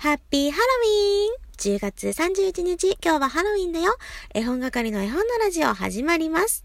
[0.00, 3.96] ハッピーハロウィーン !10 月31日、今日はハロウィンだよ
[4.32, 6.62] 絵本係の絵本のラジオ始まります。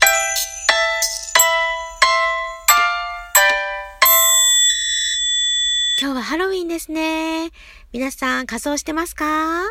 [6.00, 7.50] 今日はハロウィンですね。
[7.92, 9.63] 皆さん仮装してますか？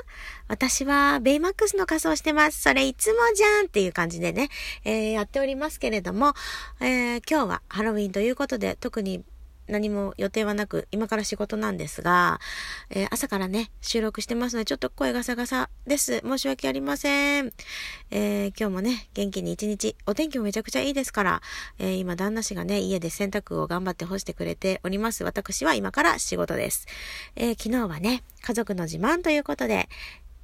[0.48, 2.60] 私はベイマックスの仮装してます。
[2.60, 4.48] それいつもじゃんっていう感じでね、
[4.84, 6.34] えー、やっておりますけれども、
[6.80, 9.22] えー、今日はハロウィンということで特に
[9.72, 12.40] 何も予定はなく、今から仕事なんですが、
[12.90, 16.20] えー、朝からね、収録してますので、ちょっと声ガサガサです。
[16.20, 17.52] 申し訳ありません。
[18.10, 21.42] えー、今日もね、元気に一日、お天気もめちゃくちゃいいですから、
[21.78, 25.24] えー、今、旦那氏がね、家で洗濯を頑張って干してくれております。
[25.24, 26.86] 私は今から仕事です。
[27.34, 29.88] え昨日はね、家族の自慢ということで、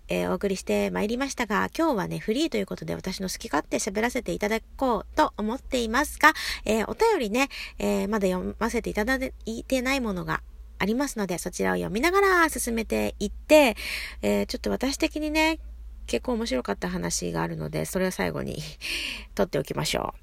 [0.09, 6.33] えー、お送りしてまいりましたが、今日はね、フリーということで私の好き勝手喋らせていただこうと思っていますが、
[6.65, 7.49] えー、お便りね、
[7.79, 10.43] えー、まだ読ませていただいてないものが
[10.79, 13.77] ありますので、そちらを読みながら進めていって、
[14.23, 15.59] えちょっと私的にね、
[16.07, 18.59] 結構面白かった話があるので、それを最後に
[19.37, 20.15] 取っておきましょ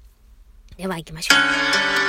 [0.74, 0.78] う。
[0.78, 1.34] では行きましょ
[2.02, 2.05] う。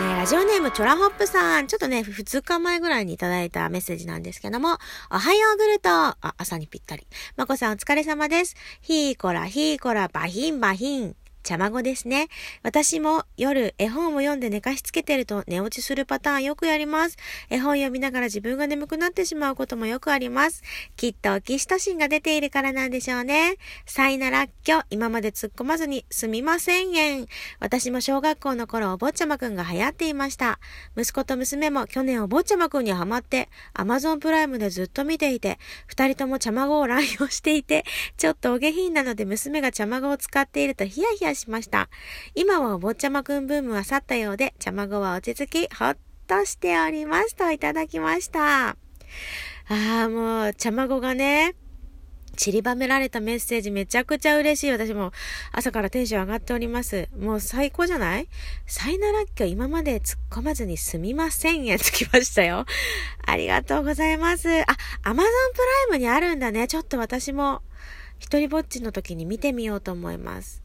[0.00, 1.66] えラジオネームチョラホップさん。
[1.66, 4.78] ちょっとね、2日前ぐらいにいただいたメッセージなんですけども、
[5.10, 5.90] おはようグルト。
[5.90, 7.06] あ、朝にぴったり。
[7.36, 8.56] まこさんお疲れ様です。
[8.80, 11.19] ひーこらひーこらバヒンバヒン。
[11.42, 12.28] 茶孫ですね。
[12.62, 17.16] 私も夜絵本を読んで寝かしつけてると寝落ちするパターンよくやります。
[17.48, 20.62] 絵本読みながら自分が眠くなってしまうこともよくあります。
[20.96, 23.56] きっとオキシトシンが出ているからなんでしょうね。
[23.86, 27.26] サイナラッキョ、今まで突っ込まずにすみませんえん。
[27.58, 30.58] 私も小学校の頃お坊ちゃまくんが流行っていました。
[30.96, 37.84] 息子と娘も去年お坊ちゃまくんにハマって、アマゾンプライムでずっと見ていて、二人とも茶孫を乱用していて、
[38.16, 41.88] ちょっとお下品なので娘が茶孫を使っているとヒヤヒヤしました。
[42.34, 48.68] 今はお坊ちゃまくんブームは去ったようで、ちゃまごは落ち着き、ほっとしておりますといただきました。
[48.70, 48.76] あ
[49.68, 51.54] あ、もう、ちゃまごがね、
[52.36, 54.70] 散りばめられたメッセージめちゃくちゃ嬉しい。
[54.70, 55.12] 私も
[55.52, 57.08] 朝からテンション上がっております。
[57.18, 58.28] もう最高じゃない？
[58.66, 62.64] サイナラッキョ今まで突っ込まずにすみませんやつきましたよ。
[63.26, 64.48] ありがとうございます。
[64.48, 64.64] あ、
[65.02, 66.66] アマゾンプライムにあるんだね。
[66.66, 67.60] ちょっと私も
[68.18, 70.62] 一人ぼっちの時に見てみようと思います。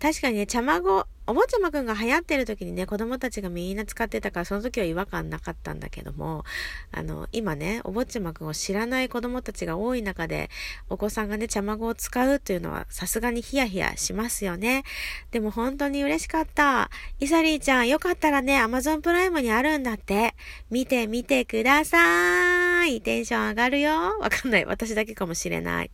[0.00, 6.44] 確かにね、茶孫、お坊ちゃまくんが流行ってる時にね、子供たちがみんな使ってたから、その時は違和感なかったんだけども、
[6.90, 10.48] あの、今ね、お坊ちゃまくんを知らない子供たちが多い中で、
[10.88, 14.84] お子さんがね、茶孫を使うというのは、さすがにヒヤヒヤしますよね。
[15.30, 16.90] でも本当に嬉しかった。
[17.20, 20.34] イサリーちゃん、よかったらね、アマゾンプライムにあるんだって。
[20.70, 23.02] 見てみてください。
[23.02, 24.18] テンション上がるよ。
[24.18, 24.64] わかんない。
[24.64, 25.90] 私だけかもしれない。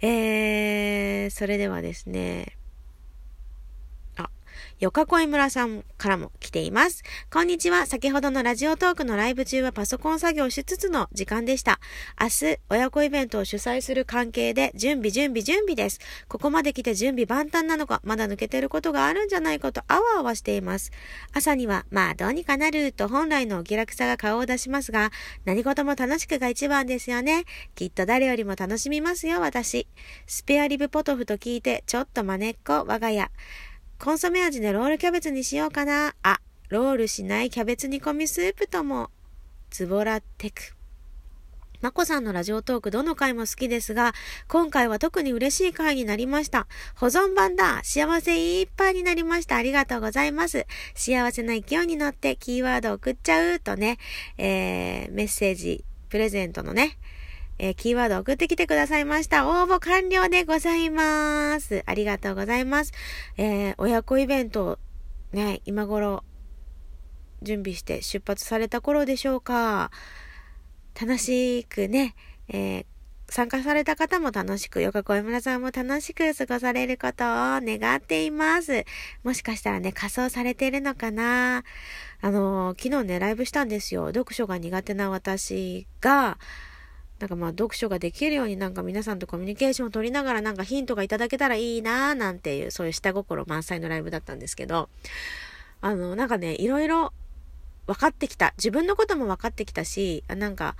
[0.00, 2.56] えー、それではですね、
[4.80, 7.04] よかこい村さんからも来ています。
[7.32, 7.86] こんにちは。
[7.86, 11.78] 先ほどのラジオトークのライブ中はパソコン作業しつつの時間でした。
[12.20, 16.00] 明日、親子イベントを主催する関係で、準備、準備、準備です。
[16.26, 20.90] ここまで来て準備万端なのか、まだ抜けてることがあるんじゃないかと、あわあわしています。
[21.32, 25.12] 朝には、まあ、どうにかなる、と本来のお気楽さが顔を出しますが、
[25.44, 27.44] 何事も楽しくが一番ですよね。
[27.76, 29.86] きっと誰よりも楽しみますよ、私。
[30.26, 33.30] スペアリブポトフと聞いて、ちょっと真似っこ、我が家。
[34.04, 36.14] コンソメ味でロールキャベツにしようかな。
[36.22, 36.38] あ、
[36.68, 39.08] ロールしないキャベツ煮込みスープとも、
[39.70, 40.60] ズボラテク。
[41.80, 44.12] まこさんのラジオトークどの回も好きですが、
[44.46, 46.66] 今回は特に嬉しい回になりました。
[46.96, 49.56] 保存版だ幸せいっぱいになりました。
[49.56, 50.66] ありがとうございます。
[50.94, 53.96] 幸せな勢いに乗ってキーワード送っちゃうとね、
[54.36, 56.98] えー、メッセージ、プレゼントのね、
[57.58, 59.46] えー、キーワード送ってきてくださいました。
[59.48, 61.82] 応募完了でございます。
[61.86, 62.92] ありがとうございます。
[63.36, 64.78] えー、親子イベント、
[65.32, 66.24] ね、今頃、
[67.42, 69.90] 準備して出発された頃でしょうか。
[71.00, 72.14] 楽しくね、
[72.48, 72.86] えー、
[73.28, 78.84] 参加された方も楽しく、よかこい村さんも楽しく過ごされることを願っています。
[79.22, 81.64] もしかしたらね、仮装されているのかな
[82.20, 84.08] あのー、昨日ね、ライブしたんですよ。
[84.08, 86.38] 読書が苦手な私が、
[87.18, 94.88] なんかまあ読書ができるようになんか皆さんとコミュニケーションを取りながらなんかヒントがいただけたらいいなーなんていうそういう下心満載のライブだったんですけど、
[95.80, 97.12] あの、なんかね、いろいろ
[97.86, 98.54] 分かってきた。
[98.56, 100.76] 自分のことも分かってきたし、なんか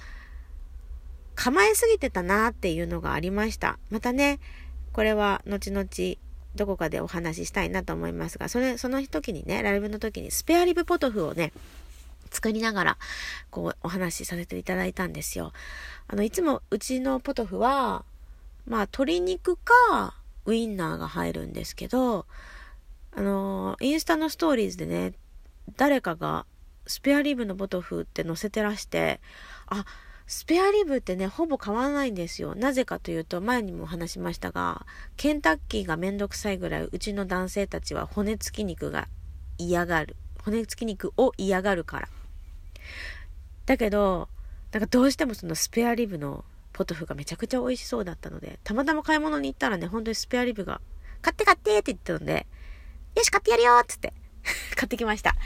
[1.35, 3.79] 構えすぎてたなっていうのがありました。
[3.91, 4.41] またね、
[4.93, 5.87] これは後々
[6.55, 11.53] どこかでお話ししたいなと思いますが、それ、その時にね、ライブの時にスペアリブポトフをね、
[12.35, 12.99] 作りながら、
[13.51, 15.53] こう、お話しさせていただいたんですよ。
[16.09, 18.05] あの、いつもうちのポトフは、
[18.67, 20.15] まあ、鶏肉か、
[20.47, 22.27] ウインナーが入るんですけど、
[23.17, 25.15] あの、インスタのストーリーズでね、
[25.77, 26.45] 誰かが
[26.87, 29.21] スペアリブのポトフって載せてらして、
[29.67, 29.85] あ、
[30.27, 32.55] スペアリブってね、ほぼ買わないんですよ。
[32.55, 39.09] なぜかというと、前にも話しましたが、ケンタッキーがめんどくさいぐらい、うちの男性たちは骨付き肉が
[39.59, 40.17] 嫌がる。
[40.43, 42.09] 骨付き肉を嫌がるから。
[43.67, 44.29] だけど、
[44.73, 50.81] なんかどうしてもそのスペアリブのポトフがめちゃくちゃ美味しそうだったので、たまたま買い物に行ったらね、本当にスペアリブが、
[51.23, 52.47] 買って買ってって言ってたので、
[53.15, 54.13] よし、買ってやるよっつって
[54.75, 55.37] 買ってきました。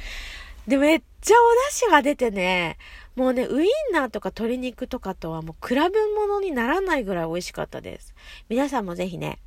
[0.66, 2.78] で、めっちゃお出汁が出てね、
[3.14, 5.80] もうね、ウインナーとか鶏肉とかとはもう比べ
[6.16, 8.14] 物にならないぐらい美味しかったです。
[8.48, 9.38] 皆さんもぜひね、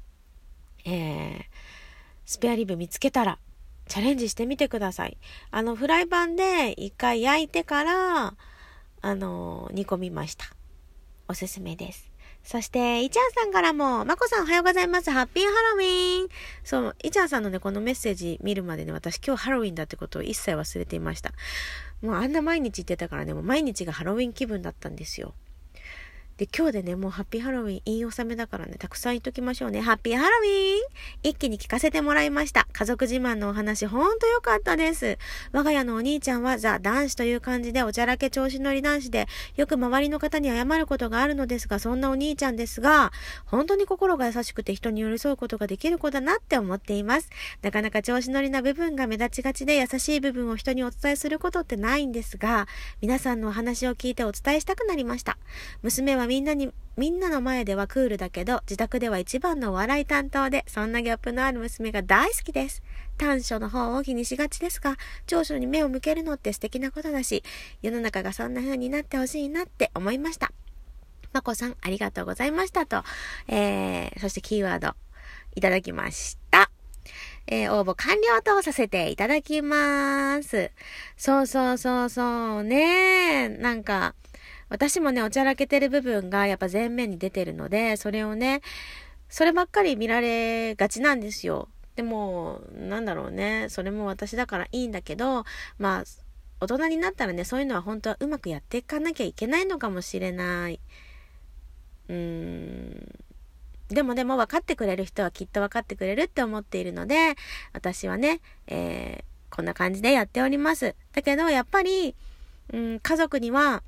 [0.86, 1.44] えー、
[2.26, 3.40] スペアリブ見つけたら、
[3.92, 5.18] チャレンジしてみてください。
[5.52, 8.36] あの、フライパンで一回焼いてから、
[9.02, 10.46] あの、煮込みました。
[11.28, 12.10] おすすめです。
[12.42, 15.12] そして、いちゃんさんからも、まこさんおはようございます。
[15.12, 16.30] ハッピーハロウィン
[16.64, 21.34] そう、いちゃんさんのね、このメッセージ見るまでね、私今日ハロウィンだってことを一切忘れていました。
[22.02, 25.34] もうあんな毎日言ってたからね、もう毎日がハロウィン気分だったんですよ。
[26.42, 29.80] で、今日でね、もうハッピーハロウィン言い納めだからね、たくさん言っときましょうね。
[29.80, 30.80] ハッピーハロウィン
[31.22, 32.68] 一気に聞かせてもらいました。
[32.74, 35.20] 家族自慢のお話、ほんとよかったです。
[35.52, 43.12] 我が家のお兄ちゃんはザ・男子という感じでおちゃらけ調子乗り男子で、よく周りの方に謝ることがあるのですが、そんなお兄ちゃんですが、
[43.46, 47.30] 本当に心が優しくて人に寄り添うことができる子だなって思っています。
[47.62, 52.68] なかなか調子乗りな部分が目立ちがちで優しい部分を人にお伝えすることってないんですが、
[53.00, 55.38] 皆さんのお話を聞いてお伝えしたくなりました。
[55.84, 62.82] 娘はみんなにみんなの前ではクールだけど、自宅では一番のお笑い担当で、そんなギャップのある娘が大好きです。
[63.18, 64.96] 短所の方を気にしがちですが、
[65.28, 67.44] 長所に目を向けるのって素敵なことだし、
[67.82, 70.54] 世の中がそんな風になってほしいなって思いました。
[71.34, 73.04] まこさん、ありがとうございましたと、
[73.50, 74.96] えー、そしてキーワード、
[75.58, 76.72] いただきました。
[77.48, 80.72] えー、応募完了とさせていただきます。
[81.18, 84.16] そうそうそうそうねなんか、
[84.72, 88.62] 私もね、おちゃらけてる部分がやっぱ前面に出てるので、それをね、
[89.28, 91.68] そればっかり見られがちなんですよ。
[91.98, 95.44] でも、なんだろうね、それも私だからいいんだけど、
[95.78, 96.04] まあ、
[96.62, 100.80] 大人になったらね、そういうのは本当はうまくやっていかなきゃいけないのかもしれない。
[102.08, 103.20] うーん。
[103.90, 107.36] でもでも分かってくれる人はきっと分かってくれるって思っているので、
[107.74, 110.96] 私はね、えー、こんな感じでやっております。
[111.12, 112.16] だけど、やっぱり、
[112.72, 113.84] うん、家族には、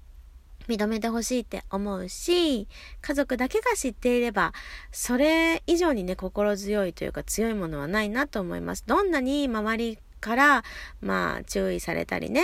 [0.68, 2.68] 認めてほしいって思うし、
[3.02, 4.54] 家族だけが知っていれば、
[4.92, 8.84] それ以上にね、心強いというか強いものはないなと思います。
[8.88, 10.64] どんなに周りから、
[11.02, 12.44] まあ、注意されたりね、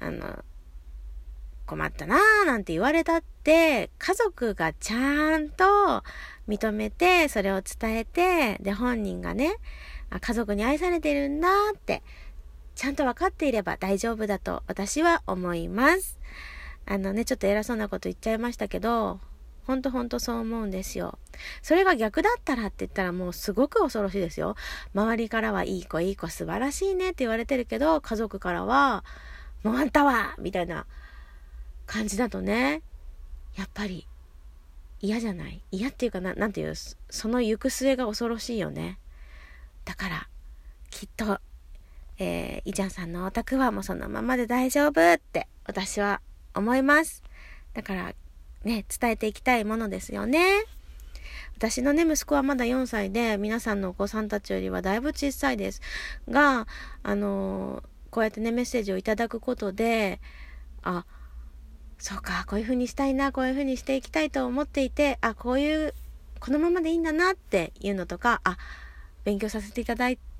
[0.00, 0.44] あの、
[1.66, 6.04] 困ったなーなんて言われたって、家族がちゃんと
[6.46, 9.56] 認めて、それを伝えて、で、本人がね、
[10.20, 12.02] 家族に愛されてるんだって、
[12.74, 16.18] ちゃんと分かっていれば大丈夫だと私は思います。
[16.86, 19.20] あのね、ちょっと偉そうなこと言っちゃいましたけど、
[19.66, 21.18] ほんとほんとそう思うんですよ。
[21.62, 24.56] それが逆だったらって言ったらもうすごく恐ろしいですよ。
[24.94, 29.04] 周りからはいい子いい子素晴らしいねって言われてるけど、家族からは、
[29.62, 30.86] もうあんたはみたいな
[31.86, 32.82] 感じだとね、
[33.56, 34.06] やっぱり
[35.00, 35.62] 嫌じゃない？
[35.70, 36.74] 嫌っていうかな、なんていう、
[37.08, 38.98] その行く末が恐ろしいよね。
[39.86, 40.28] だから、
[40.90, 41.40] きっと、
[42.18, 46.20] えー、いちゃんさんのお宅はもうそのままで大丈夫って私は
[46.54, 47.22] 思います。
[47.74, 48.14] だから、
[48.64, 50.64] ね、伝えていきたいものですよね。
[51.56, 55.80] 私のね、息子はまだ4歳で、皆さんのお子さんたちよりはだいぶ小さいです。
[56.28, 56.66] が、
[57.02, 60.20] あのこうやってね、メッセージをいただくことで、
[60.82, 61.04] あ、
[61.98, 65.94] そうか、こういう風にしたいな、こういう風にしていきたいと思っていて、あ、こういう、
[66.38, 68.56] このままでいいんだなっていうのとか、あ、
[69.24, 70.33] 勉強させていただいて、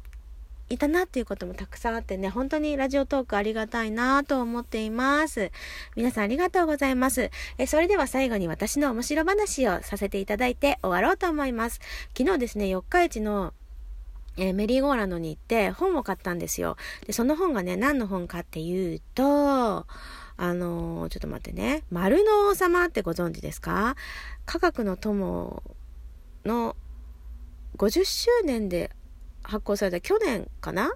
[0.70, 5.50] いたなっていうこともたくさんあってね、本当にラジオトークありがたいなと思っています。
[5.96, 7.30] 皆さんありがとうございます。
[7.58, 11.80] えそれでは最後に私の面白話をさせていただいて終わろうと思います。
[12.16, 13.52] 昨日ですね、四日市の
[14.36, 16.76] えー、メリーゴーランドに行って本を買ったんですよ。
[17.06, 19.86] で、その本がね、何の本かっていうと、あ
[20.38, 21.84] のー、ちょっと待ってね。
[21.90, 23.94] 丸の王様ってご存知ですか？
[24.44, 25.62] 科学の友
[26.44, 26.74] の
[27.76, 28.90] 50周年で
[29.44, 30.92] 発行された去年かな？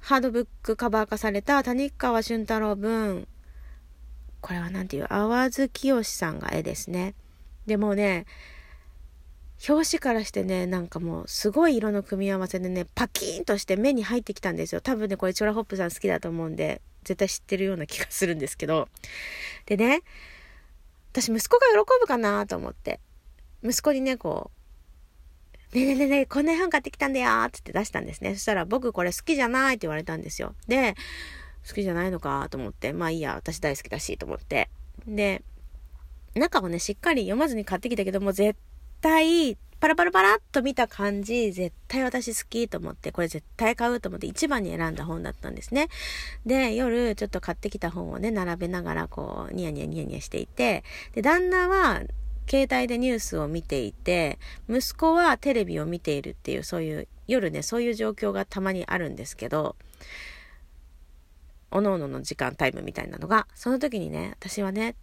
[0.00, 3.28] ハードブックカバー化された谷川俊太郎文。
[4.40, 7.14] これは何ていう、淡津清さんが絵ですね。
[7.66, 8.26] でもね、
[9.66, 14.82] 表紙からしてね、なんかもうすごい色の組み合わせでね、パキーンとして目に入ってきたんですよ。
[14.82, 18.88] 多分ね、これチョラホップさん好きだと思うんで、絶対知ってるような気がするんですけど。
[19.64, 20.02] でね、
[21.12, 23.00] 私息子が喜ぶかなと思って。
[23.62, 24.58] 息子にね、こう、
[25.74, 28.34] ねえねえねえ、こんな絵本買ってきたんだよってって出したんですね。
[28.34, 30.54] そしたら僕これ好きじゃないって言われたんですよ。
[30.68, 30.94] で、
[31.66, 34.70] 好きじゃないのかと思って、まあいいや、私大好きだしと思って。
[35.06, 35.42] で、
[36.34, 38.58] 中をね、しっかり読まずに買ってきたけども、絶
[39.00, 45.88] 対、パラパラパラっと見た感じ、絶対私好きと思って、これ絶対買うと思って一番に選んだ本だったんですね。
[46.46, 52.02] で、夜ちょっと買ってきた本をね、並べながらこう、ニヤニヤニヤニヤしていて、で、旦那は
[52.48, 59.76] 携帯でニュースを見ていて、息子はテレビを見ているっていう、そういう、夜ね、そういう状況がたまにあるんですけど、
[61.70, 64.94] おのおのの時間タイムみたいなのが、その時にね、私はね、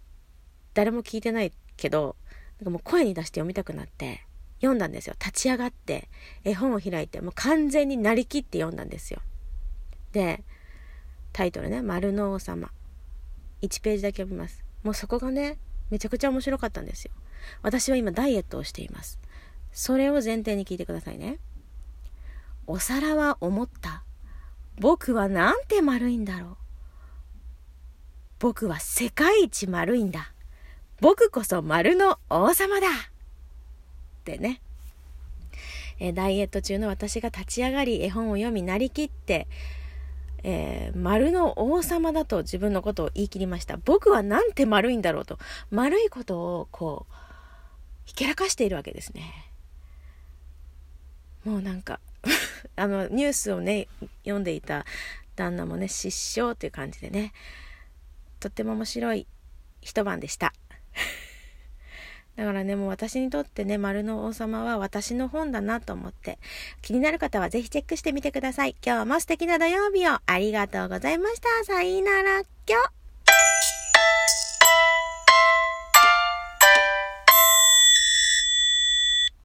[0.73, 2.15] 誰も聞いてないけど、
[2.59, 4.25] なんかもう声に出して読みたくなって、
[4.61, 5.15] 読んだんですよ。
[5.19, 6.07] 立ち上がって、
[6.43, 9.19] 絵本を開いて、もう完全になりきって読んだんですよ。
[10.13, 10.43] で、
[11.33, 12.71] タイトルね、丸の王様。
[13.61, 14.63] 1ページだけ読みます。
[14.83, 15.57] もうそこがね、
[15.91, 17.11] めちゃくちゃ面白かったんですよ。
[17.61, 19.19] 私は今ダイエットをしています。
[19.71, 21.37] それを前提に聞いてくださいね。
[22.65, 24.03] お皿は思った。
[24.79, 26.57] 僕はなんて丸いんだろう。
[28.39, 30.33] 僕は世界一丸いんだ。
[30.99, 32.91] 僕こそ丸の王様だっ
[34.23, 34.61] てね。
[35.99, 39.47] えダイエット中の私が立ち上がり絵本を読みなりきって、
[40.43, 43.77] えー、丸の王様だと自分のことを言い切りました。
[43.77, 45.37] 僕はなんて丸いんだろうと。
[45.69, 47.13] 丸いことをこう、
[48.05, 49.51] ひけらかしているわけですね。
[51.45, 51.99] もうなんか
[52.75, 53.87] あの、ニュースをね、
[54.23, 54.85] 読んでいた
[55.35, 57.33] 旦那もね、失笑という感じでね、
[58.39, 59.27] とっても面白い
[59.81, 60.53] 一晩でした。
[62.35, 66.39] だからね、もう私にとってね、丸の王様は私の本だなと思って、
[66.81, 68.75] 気になる方はぜひチェックしてみてください。
[68.85, 71.65] 今日も素敵な土曜日をありがとうございました。
[71.65, 72.77] さいなら、きょ。